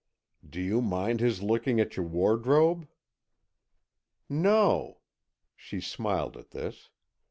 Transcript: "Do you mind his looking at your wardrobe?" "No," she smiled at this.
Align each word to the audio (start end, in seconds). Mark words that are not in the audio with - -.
"Do 0.49 0.59
you 0.59 0.81
mind 0.81 1.19
his 1.19 1.43
looking 1.43 1.79
at 1.79 1.95
your 1.95 2.07
wardrobe?" 2.07 2.87
"No," 4.27 5.01
she 5.55 5.79
smiled 5.79 6.35
at 6.37 6.49
this. 6.49 6.89